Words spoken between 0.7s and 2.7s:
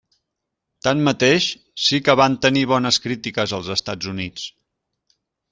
Tanmateix, sí que van tenir